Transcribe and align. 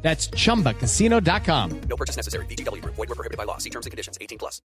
That's 0.00 0.30
chumbacasino.com. 0.30 1.80
No 1.88 1.96
purchase 1.96 2.16
necessary. 2.16 2.46
BGW. 2.46 2.82
Void 2.84 2.96
were 2.96 3.14
prohibited 3.14 3.36
by 3.36 3.44
law. 3.44 3.58
See 3.58 3.70
terms 3.70 3.84
and 3.84 3.90
conditions. 3.90 4.16
18 4.20 4.38
plus. 4.38 4.62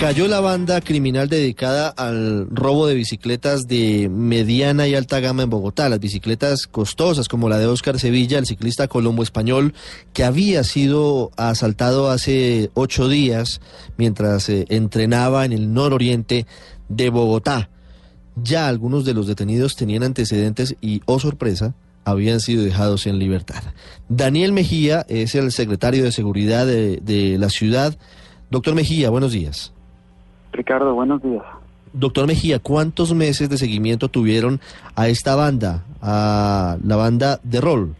Cayó 0.00 0.28
la 0.28 0.40
banda 0.40 0.82
criminal 0.82 1.30
dedicada 1.30 1.88
al 1.88 2.48
robo 2.50 2.86
de 2.86 2.94
bicicletas 2.94 3.66
de 3.66 4.10
mediana 4.10 4.86
y 4.86 4.94
alta 4.94 5.20
gama 5.20 5.42
en 5.42 5.48
Bogotá, 5.48 5.88
las 5.88 6.00
bicicletas 6.00 6.66
costosas 6.66 7.28
como 7.28 7.48
la 7.48 7.56
de 7.56 7.64
Oscar 7.64 7.98
Sevilla, 7.98 8.38
el 8.38 8.44
ciclista 8.44 8.88
colombo 8.88 9.22
español, 9.22 9.72
que 10.12 10.22
había 10.22 10.64
sido 10.64 11.30
asaltado 11.38 12.10
hace 12.10 12.70
ocho 12.74 13.08
días 13.08 13.62
mientras 13.96 14.50
eh, 14.50 14.66
entrenaba 14.68 15.46
en 15.46 15.54
el 15.54 15.72
nororiente 15.72 16.46
de 16.90 17.08
Bogotá. 17.08 17.70
Ya 18.36 18.68
algunos 18.68 19.06
de 19.06 19.14
los 19.14 19.26
detenidos 19.26 19.76
tenían 19.76 20.02
antecedentes 20.02 20.76
y, 20.82 21.00
oh 21.06 21.18
sorpresa, 21.18 21.74
habían 22.06 22.38
sido 22.38 22.62
dejados 22.62 23.06
en 23.06 23.18
libertad. 23.18 23.62
Daniel 24.08 24.52
Mejía 24.52 25.04
es 25.08 25.34
el 25.34 25.50
secretario 25.50 26.04
de 26.04 26.12
Seguridad 26.12 26.64
de, 26.64 26.98
de 26.98 27.36
la 27.36 27.50
ciudad. 27.50 27.98
Doctor 28.48 28.76
Mejía, 28.76 29.10
buenos 29.10 29.32
días. 29.32 29.74
Ricardo, 30.52 30.94
buenos 30.94 31.20
días. 31.20 31.42
Doctor 31.92 32.28
Mejía, 32.28 32.60
¿cuántos 32.60 33.12
meses 33.12 33.50
de 33.50 33.58
seguimiento 33.58 34.08
tuvieron 34.08 34.60
a 34.94 35.08
esta 35.08 35.34
banda, 35.34 35.84
a 36.00 36.76
la 36.84 36.94
banda 36.94 37.40
de 37.42 37.60
rol? 37.60 37.96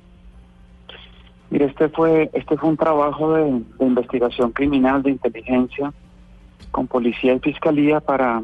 Mire, 1.51 1.65
este 1.65 1.89
fue, 1.89 2.31
este 2.33 2.57
fue 2.57 2.69
un 2.69 2.77
trabajo 2.77 3.33
de, 3.35 3.63
de 3.79 3.85
investigación 3.85 4.53
criminal, 4.53 5.03
de 5.03 5.11
inteligencia, 5.11 5.93
con 6.71 6.87
policía 6.87 7.35
y 7.35 7.41
fiscalía 7.41 7.99
para 8.01 8.43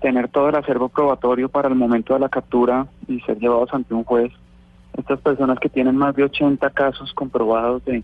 tener 0.00 0.28
todo 0.28 0.48
el 0.48 0.54
acervo 0.54 0.88
probatorio 0.88 1.50
para 1.50 1.68
el 1.68 1.74
momento 1.74 2.14
de 2.14 2.20
la 2.20 2.28
captura 2.30 2.86
y 3.08 3.20
ser 3.20 3.38
llevados 3.38 3.68
ante 3.74 3.92
un 3.92 4.04
juez. 4.04 4.32
Estas 4.96 5.20
personas 5.20 5.58
que 5.58 5.68
tienen 5.68 5.96
más 5.96 6.16
de 6.16 6.24
80 6.24 6.70
casos 6.70 7.12
comprobados 7.12 7.84
de, 7.84 8.02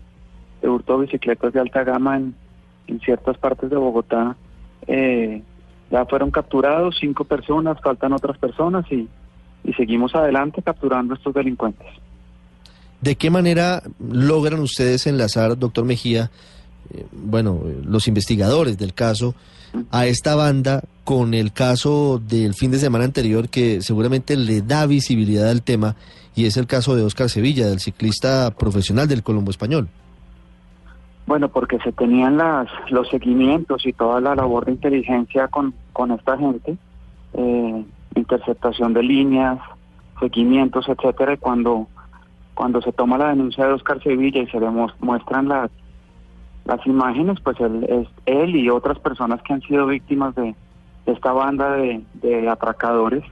de 0.61 0.69
hurto 0.69 0.97
de 0.97 1.05
bicicletas 1.05 1.53
de 1.53 1.59
alta 1.59 1.83
gama 1.83 2.17
en, 2.17 2.35
en 2.87 2.99
ciertas 2.99 3.37
partes 3.37 3.69
de 3.69 3.75
Bogotá, 3.75 4.35
eh, 4.87 5.41
ya 5.91 6.05
fueron 6.05 6.31
capturados 6.31 6.97
cinco 6.99 7.23
personas, 7.23 7.79
faltan 7.81 8.13
otras 8.13 8.37
personas 8.37 8.85
y, 8.91 9.07
y 9.63 9.73
seguimos 9.73 10.15
adelante 10.15 10.61
capturando 10.61 11.13
a 11.13 11.17
estos 11.17 11.33
delincuentes. 11.33 11.87
¿De 13.01 13.15
qué 13.15 13.29
manera 13.29 13.83
logran 13.99 14.59
ustedes 14.61 15.07
enlazar, 15.07 15.57
doctor 15.57 15.83
Mejía, 15.83 16.31
bueno, 17.11 17.59
eh, 17.65 17.81
los 17.85 18.07
investigadores 18.07 18.77
del 18.77 18.93
caso, 18.93 19.35
a 19.91 20.05
esta 20.05 20.35
banda 20.35 20.83
con 21.03 21.33
el 21.33 21.51
caso 21.51 22.19
del 22.19 22.53
fin 22.53 22.71
de 22.71 22.77
semana 22.77 23.05
anterior 23.05 23.49
que 23.49 23.81
seguramente 23.81 24.37
le 24.37 24.61
da 24.61 24.85
visibilidad 24.85 25.49
al 25.49 25.63
tema 25.63 25.95
y 26.35 26.45
es 26.45 26.57
el 26.57 26.67
caso 26.67 26.95
de 26.95 27.03
Oscar 27.03 27.29
Sevilla, 27.29 27.67
del 27.67 27.79
ciclista 27.79 28.51
profesional 28.51 29.07
del 29.07 29.23
Colombo 29.23 29.51
Español? 29.51 29.87
Bueno, 31.25 31.49
porque 31.49 31.77
se 31.79 31.91
tenían 31.91 32.37
las, 32.37 32.67
los 32.89 33.07
seguimientos 33.09 33.85
y 33.85 33.93
toda 33.93 34.19
la 34.19 34.35
labor 34.35 34.65
de 34.65 34.73
inteligencia 34.73 35.47
con, 35.47 35.73
con 35.93 36.11
esta 36.11 36.37
gente, 36.37 36.77
eh, 37.33 37.85
interceptación 38.15 38.93
de 38.93 39.03
líneas, 39.03 39.59
seguimientos, 40.19 40.87
etcétera, 40.89 41.33
y 41.33 41.37
cuando, 41.37 41.87
cuando 42.55 42.81
se 42.81 42.91
toma 42.91 43.17
la 43.17 43.29
denuncia 43.29 43.65
de 43.65 43.73
Oscar 43.73 44.01
Sevilla 44.03 44.41
y 44.41 44.47
se 44.47 44.59
le 44.59 44.69
muestran 44.99 45.47
las, 45.47 45.71
las 46.65 46.85
imágenes, 46.87 47.39
pues 47.43 47.59
él, 47.59 47.85
es, 47.89 48.07
él 48.25 48.55
y 48.55 48.69
otras 48.69 48.99
personas 48.99 49.41
que 49.43 49.53
han 49.53 49.61
sido 49.61 49.87
víctimas 49.87 50.35
de, 50.35 50.55
esta 51.05 51.33
banda 51.33 51.73
de, 51.73 52.01
de 52.21 52.47
atracadores 52.47 53.23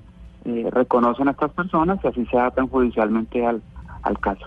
eh, 0.43 0.67
reconocen 0.71 1.27
a 1.27 1.31
estas 1.31 1.51
personas 1.51 1.99
y 2.03 2.07
así 2.07 2.25
se 2.25 2.37
atan 2.37 2.67
judicialmente 2.67 3.45
al, 3.45 3.61
al 4.01 4.19
caso. 4.19 4.45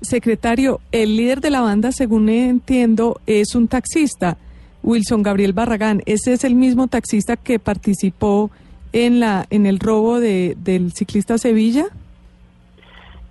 Secretario, 0.00 0.80
el 0.92 1.16
líder 1.16 1.40
de 1.40 1.50
la 1.50 1.62
banda, 1.62 1.90
según 1.90 2.28
entiendo, 2.28 3.20
es 3.26 3.54
un 3.54 3.66
taxista, 3.66 4.36
Wilson 4.82 5.22
Gabriel 5.22 5.52
Barragán. 5.52 6.02
¿Ese 6.06 6.32
es 6.32 6.44
el 6.44 6.54
mismo 6.54 6.86
taxista 6.86 7.36
que 7.36 7.58
participó 7.58 8.50
en 8.92 9.18
la 9.18 9.46
en 9.50 9.66
el 9.66 9.80
robo 9.80 10.20
de, 10.20 10.56
del 10.62 10.92
ciclista 10.92 11.38
Sevilla? 11.38 11.86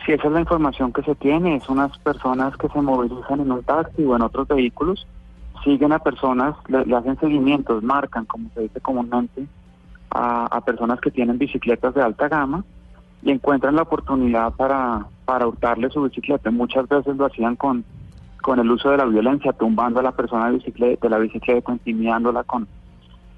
Sí, 0.06 0.12
esa 0.12 0.28
es 0.28 0.34
la 0.34 0.42
información 0.42 0.94
que 0.94 1.02
se 1.02 1.16
tiene. 1.16 1.56
Es 1.56 1.68
unas 1.68 1.98
personas 2.00 2.56
que 2.58 2.70
se 2.70 2.82
movilizan 2.82 3.40
en 3.40 3.52
un 3.52 3.64
taxi 3.64 4.04
o 4.04 4.16
en 4.16 4.22
otros 4.22 4.48
vehículos, 4.48 5.08
siguen 5.64 5.94
a 5.94 6.00
personas, 6.00 6.56
le, 6.68 6.96
hacen 6.96 7.20
seguimientos, 7.20 7.82
marcan, 7.82 8.26
como 8.26 8.50
se 8.54 8.62
dice 8.62 8.80
comúnmente, 8.82 9.48
a, 10.12 10.46
a 10.46 10.62
personas 10.62 11.02
que 11.02 11.10
tienen 11.10 11.40
bicicletas 11.40 11.96
de 11.96 12.04
alta 12.04 12.28
gama 12.28 12.64
y 13.24 13.32
encuentran 13.32 13.76
la 13.76 13.82
oportunidad 13.82 14.54
para, 14.54 15.08
para 15.26 15.48
hurtarle 15.48 15.90
su 15.90 16.04
bicicleta. 16.04 16.52
Muchas 16.52 16.88
veces 16.88 17.18
lo 17.18 17.26
hacían 17.26 17.56
con, 17.56 17.84
con 18.44 18.60
el 18.60 18.70
uso 18.70 18.92
de 18.92 18.98
la 18.98 19.06
violencia, 19.06 19.54
tumbando 19.54 20.00
a 20.00 20.04
la 20.04 20.12
persona 20.12 20.46
de, 20.46 20.58
bicicleta, 20.58 21.00
de 21.02 21.10
la 21.10 21.18
bicicleta, 21.18 21.72
intimidándola 21.72 22.44
con, 22.44 22.68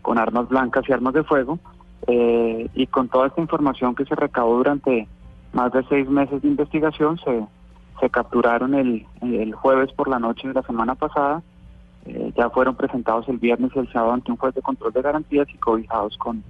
con 0.02 0.18
armas 0.18 0.50
blancas 0.50 0.84
y 0.90 0.92
armas 0.92 1.14
de 1.14 1.24
fuego. 1.24 1.60
Eh, 2.08 2.70
y 2.76 2.88
con 2.88 3.08
toda 3.08 3.28
esta 3.28 3.42
información 3.42 3.96
que 3.96 4.06
se 4.06 4.16
recabó 4.16 4.58
durante 4.58 5.08
más 5.54 5.72
de 5.72 5.84
seis 5.90 6.10
meses 6.10 6.42
de 6.42 6.48
investigación, 6.48 7.18
se, 7.20 7.46
se 8.00 8.10
capturaron 8.10 8.74
el, 8.74 9.06
el 9.22 9.54
jueves 9.54 9.92
por 9.94 10.08
la 10.08 10.20
noche 10.20 10.48
de 10.48 10.54
la 10.54 10.64
semana 10.64 10.96
pasada. 10.96 11.42
Eh, 12.06 12.32
ya 12.38 12.50
fueron 12.50 12.76
presentados 12.76 13.28
el 13.28 13.38
viernes 13.38 13.72
y 13.76 13.80
el 13.80 13.92
sábado 13.92 14.14
ante 14.14 14.32
un 14.32 14.38
juez 14.38 14.56
de 14.56 14.62
control 14.62 14.94
de 14.94 15.02
garantías 15.02 15.48
y 15.54 15.58
cobijados 15.58 16.18
con, 16.18 16.44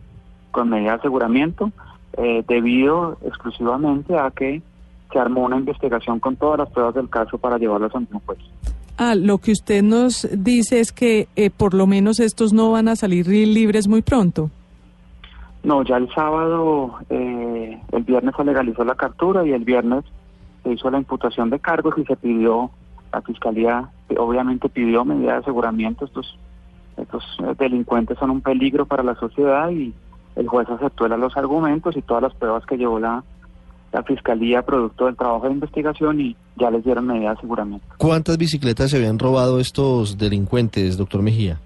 con 0.51 0.69
medida 0.69 0.91
de 0.91 0.97
aseguramiento 0.97 1.71
eh, 2.17 2.43
debido 2.47 3.17
exclusivamente 3.25 4.17
a 4.17 4.31
que 4.31 4.61
se 5.11 5.19
armó 5.19 5.45
una 5.45 5.57
investigación 5.57 6.19
con 6.19 6.35
todas 6.35 6.59
las 6.59 6.69
pruebas 6.69 6.95
del 6.95 7.09
caso 7.09 7.37
para 7.37 7.57
llevarlos 7.57 7.93
ante 7.95 8.13
un 8.13 8.21
juez. 8.21 8.39
Ah, 8.97 9.13
lo 9.15 9.37
que 9.37 9.51
usted 9.51 9.83
nos 9.83 10.27
dice 10.31 10.79
es 10.79 10.91
que 10.91 11.27
eh, 11.35 11.49
por 11.49 11.73
lo 11.73 11.85
menos 11.85 12.19
estos 12.19 12.53
no 12.53 12.71
van 12.71 12.87
a 12.87 12.95
salir 12.95 13.27
libres 13.27 13.87
muy 13.87 14.01
pronto. 14.01 14.49
No, 15.63 15.83
ya 15.83 15.97
el 15.97 16.09
sábado, 16.13 16.95
eh, 17.09 17.46
el 17.91 18.03
viernes 18.03 18.35
se 18.35 18.43
legalizó 18.43 18.83
la 18.83 18.95
captura 18.95 19.45
y 19.45 19.51
el 19.51 19.63
viernes 19.63 20.03
se 20.63 20.73
hizo 20.73 20.89
la 20.89 20.97
imputación 20.97 21.49
de 21.49 21.59
cargos 21.59 21.95
y 21.97 22.05
se 22.05 22.15
pidió, 22.15 22.69
la 23.11 23.21
fiscalía 23.21 23.89
obviamente 24.17 24.69
pidió 24.69 25.05
medida 25.05 25.33
de 25.33 25.39
aseguramiento. 25.39 26.05
Estos, 26.05 26.37
estos 26.97 27.23
eh, 27.39 27.55
delincuentes 27.57 28.17
son 28.17 28.31
un 28.31 28.41
peligro 28.41 28.85
para 28.85 29.03
la 29.03 29.15
sociedad 29.15 29.69
y 29.69 29.93
el 30.35 30.47
juez 30.47 30.69
aceptó 30.69 31.07
los 31.07 31.35
argumentos 31.35 31.95
y 31.97 32.01
todas 32.01 32.23
las 32.23 32.33
pruebas 32.35 32.65
que 32.65 32.77
llevó 32.77 32.99
la, 32.99 33.23
la 33.91 34.03
fiscalía 34.03 34.61
producto 34.61 35.05
del 35.05 35.15
trabajo 35.15 35.47
de 35.47 35.53
investigación 35.53 36.21
y 36.21 36.35
ya 36.57 36.69
les 36.69 36.83
dieron 36.83 37.07
medida 37.07 37.31
de 37.31 37.37
aseguramiento. 37.37 37.85
¿Cuántas 37.97 38.37
bicicletas 38.37 38.91
se 38.91 38.97
habían 38.97 39.17
robado 39.17 39.59
estos 39.59 40.17
delincuentes, 40.17 40.97
doctor 40.97 41.21
Mejía? 41.21 41.59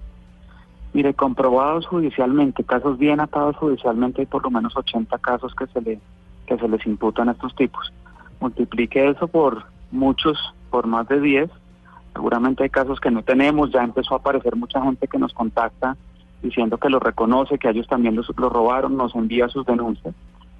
Mire, 0.92 1.14
comprobados 1.14 1.86
judicialmente, 1.86 2.64
casos 2.64 2.98
bien 2.98 3.20
atados 3.20 3.56
judicialmente, 3.56 4.22
hay 4.22 4.26
por 4.26 4.42
lo 4.42 4.50
menos 4.50 4.76
80 4.76 5.16
casos 5.18 5.54
que 5.54 5.66
se 5.68 5.80
le 5.80 6.00
que 6.46 6.58
se 6.58 6.68
les 6.68 6.84
imputan 6.86 7.28
a 7.28 7.32
estos 7.32 7.54
tipos. 7.54 7.92
Multiplique 8.40 9.08
eso 9.08 9.28
por 9.28 9.64
muchos, 9.92 10.38
por 10.70 10.86
más 10.86 11.06
de 11.08 11.20
10. 11.20 11.50
Seguramente 12.12 12.64
hay 12.64 12.70
casos 12.70 13.00
que 13.00 13.10
no 13.10 13.22
tenemos, 13.22 13.70
ya 13.70 13.82
empezó 13.82 14.14
a 14.14 14.18
aparecer 14.18 14.56
mucha 14.56 14.82
gente 14.82 15.06
que 15.06 15.18
nos 15.18 15.32
contacta 15.32 15.96
diciendo 16.42 16.76
que 16.76 16.90
lo 16.90 16.98
reconoce, 16.98 17.58
que 17.58 17.70
ellos 17.70 17.86
también 17.86 18.16
los, 18.16 18.30
lo 18.36 18.50
robaron, 18.50 18.96
nos 18.96 19.14
envía 19.14 19.48
sus 19.48 19.64
denuncias 19.64 20.14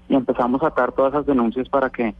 y 0.08 0.14
empezamos 0.14 0.62
a 0.62 0.68
atar 0.68 0.92
todas 0.92 1.12
esas 1.12 1.26
denuncias 1.26 1.68
para 1.68 1.90
que 1.90 2.14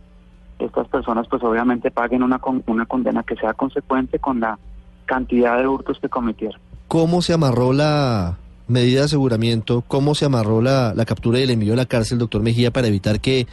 estas 0.59 0.89
personas 0.89 1.29
pues 1.29 1.43
obviamente 1.43 1.91
paguen 1.91 2.23
una, 2.23 2.39
con, 2.39 2.63
una 2.67 2.87
condena 2.87 3.23
que 3.23 3.37
sea 3.37 3.55
consecuente 3.55 4.19
con 4.19 4.41
la 4.41 4.59
cantidad 5.07 5.59
de 5.59 5.67
hurtos 5.67 5.99
que 6.01 6.09
cometieron. 6.09 6.61
¿Cómo 6.93 7.23
se 7.23 7.33
amarró 7.33 7.73
la 7.73 8.37
medida 8.69 8.99
de 8.99 9.05
aseguramiento? 9.07 9.83
¿Cómo 9.89 10.15
se 10.15 10.27
amarró 10.27 10.61
la, 10.61 10.93
captura 11.07 11.39
y 11.39 11.45
el 11.45 11.51
envío 11.53 11.73
a 11.73 11.77
la 11.77 11.87
cárcel, 11.87 12.19
doctor 12.19 12.43
Mejía, 12.43 12.71
para 12.71 12.89
evitar 12.89 13.19
que 13.19 13.47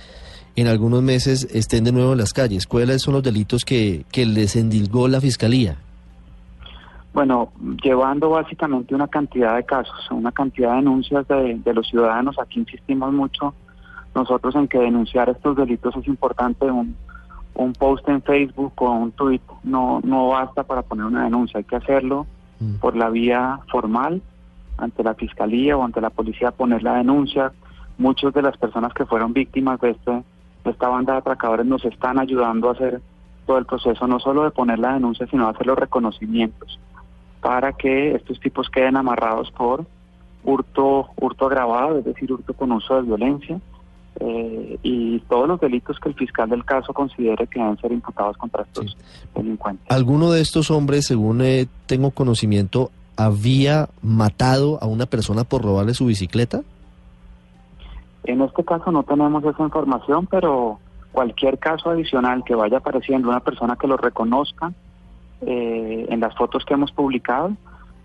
en 0.57 0.67
algunos 0.67 1.01
meses 1.03 1.47
estén 1.53 1.85
de 1.85 1.93
nuevo 1.93 2.11
en 2.11 2.17
las 2.17 2.33
calles? 2.33 2.67
¿Cuáles 2.67 3.01
son 3.01 3.13
los 3.13 3.23
delitos 3.23 3.63
que, 3.63 4.03
que 4.11 4.25
les 4.25 4.57
endilgó 4.57 5.07
la 5.07 5.21
fiscalía? 5.21 5.77
Bueno, 7.13 7.53
llevando 7.81 8.29
básicamente 8.29 8.93
una 8.93 9.07
cantidad 9.07 9.55
de 9.55 9.63
casos, 9.63 10.11
una 10.11 10.33
cantidad 10.33 10.71
de 10.71 10.75
denuncias 10.75 11.25
de, 11.29 11.61
de, 11.63 11.73
los 11.73 11.87
ciudadanos. 11.87 12.37
Aquí 12.39 12.59
insistimos 12.59 13.13
mucho 13.13 13.53
nosotros 14.15 14.53
en 14.55 14.67
que 14.67 14.79
denunciar 14.79 15.29
estos 15.29 15.55
delitos 15.55 15.95
es 15.95 16.07
importante. 16.07 16.65
Un, 16.65 16.93
un 17.53 17.71
post 17.71 18.05
en 18.09 18.21
Facebook 18.21 18.73
o 18.75 18.91
un 18.91 19.13
tweet 19.13 19.39
no, 19.63 20.01
no 20.03 20.27
basta 20.27 20.63
para 20.63 20.81
poner 20.81 21.05
una 21.05 21.23
denuncia, 21.23 21.59
hay 21.59 21.63
que 21.63 21.77
hacerlo 21.77 22.27
Mm. 22.59 22.75
por 22.75 22.95
la 22.95 23.09
vía 23.09 23.59
formal 23.71 24.21
ante 24.77 25.03
la 25.03 25.13
fiscalía 25.13 25.77
o 25.77 25.83
ante 25.83 26.01
la 26.01 26.09
policía 26.09 26.51
poner 26.51 26.83
la 26.83 26.95
denuncia. 26.95 27.51
Muchas 27.97 28.33
de 28.33 28.41
las 28.41 28.57
personas 28.57 28.93
que 28.93 29.05
fueron 29.05 29.33
víctimas 29.33 29.79
de, 29.81 29.91
este, 29.91 30.11
de 30.11 30.71
esta 30.71 30.87
banda 30.87 31.13
de 31.13 31.19
atracadores 31.19 31.65
nos 31.65 31.83
están 31.85 32.19
ayudando 32.19 32.69
a 32.69 32.73
hacer 32.73 33.01
todo 33.45 33.57
el 33.57 33.65
proceso, 33.65 34.07
no 34.07 34.19
solo 34.19 34.43
de 34.43 34.51
poner 34.51 34.79
la 34.79 34.93
denuncia, 34.93 35.27
sino 35.27 35.45
de 35.45 35.51
hacer 35.51 35.67
los 35.67 35.77
reconocimientos 35.77 36.79
para 37.41 37.73
que 37.73 38.15
estos 38.15 38.39
tipos 38.39 38.69
queden 38.69 38.97
amarrados 38.97 39.51
por 39.51 39.85
hurto, 40.43 41.09
hurto 41.15 41.45
agravado, 41.45 41.99
es 41.99 42.05
decir, 42.05 42.31
hurto 42.31 42.53
con 42.53 42.71
uso 42.71 42.95
de 42.95 43.03
violencia, 43.03 43.59
eh, 44.19 44.77
y 44.83 45.19
todos 45.21 45.47
los 45.47 45.59
delitos 45.61 45.97
que 45.99 46.09
el 46.09 46.15
fiscal 46.15 46.49
del 46.49 46.65
caso 46.65 46.93
considere 46.93 47.47
que 47.47 47.59
deben 47.59 47.77
ser 47.77 47.91
imputados 47.91 48.35
contra 48.37 48.63
estos 48.63 48.97
delincuentes. 49.33 49.85
¿Alguno 49.89 50.31
de 50.31 50.41
estos 50.41 50.71
hombres, 50.71 51.05
según 51.05 51.41
eh, 51.41 51.67
tengo 51.85 52.11
conocimiento, 52.11 52.91
había 53.15 53.89
matado 54.01 54.77
a 54.81 54.87
una 54.87 55.05
persona 55.05 55.45
por 55.45 55.63
robarle 55.63 55.93
su 55.93 56.05
bicicleta? 56.05 56.61
En 58.25 58.41
este 58.41 58.63
caso 58.65 58.91
no 58.91 59.03
tenemos 59.03 59.43
esa 59.45 59.63
información, 59.63 60.27
pero 60.29 60.79
cualquier 61.13 61.57
caso 61.57 61.89
adicional 61.89 62.43
que 62.43 62.55
vaya 62.55 62.77
apareciendo, 62.77 63.29
una 63.29 63.39
persona 63.39 63.77
que 63.77 63.87
lo 63.87 63.95
reconozca 63.95 64.73
eh, 65.41 66.07
en 66.09 66.19
las 66.19 66.35
fotos 66.35 66.65
que 66.65 66.73
hemos 66.73 66.91
publicado, 66.91 67.53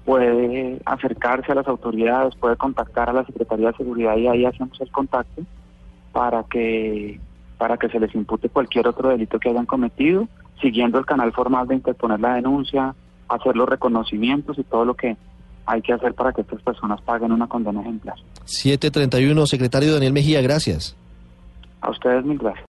puede 0.05 0.81
acercarse 0.85 1.51
a 1.51 1.57
las 1.57 1.67
autoridades, 1.67 2.37
puede 2.37 2.57
contactar 2.57 3.11
a 3.11 3.13
la 3.13 3.25
Secretaría 3.25 3.73
de 3.73 3.77
Seguridad 3.77 4.17
y 4.17 4.29
ahí 4.29 4.45
hacemos 4.45 4.81
el 4.81 4.91
contacto 4.93 5.43
para 6.15 6.45
que 6.45 7.21
para 7.59 7.77
que 7.77 7.89
se 7.89 8.01
les 8.01 8.15
impute 8.15 8.49
cualquier 8.49 8.89
otro 8.89 9.09
delito 9.11 9.39
que 9.39 9.49
hayan 9.49 9.67
cometido, 9.67 10.29
siguiendo 10.61 10.99
el 10.99 11.07
canal 11.07 11.33
formal 11.33 11.67
de 11.69 11.75
interponer 11.77 12.21
la 12.21 12.35
denuncia, 12.35 12.95
hacer 13.29 13.57
los 13.57 13.69
reconocimientos 13.69 14.59
y 14.59 14.65
todo 14.65 14.85
lo 14.85 14.95
que 14.95 15.17
hay 15.67 15.83
que 15.83 15.93
hacer 15.93 16.15
para 16.15 16.33
que 16.33 16.43
estas 16.43 16.63
personas 16.63 17.01
paguen 17.03 17.33
una 17.33 17.47
condena 17.47 17.81
ejemplar. 17.81 18.17
731, 18.45 19.47
secretario 19.47 19.95
Daniel 19.95 20.13
Mejía, 20.13 20.41
gracias. 20.43 20.97
A 21.81 21.91
ustedes 21.91 22.25
mil 22.25 22.39
gracias. 22.39 22.63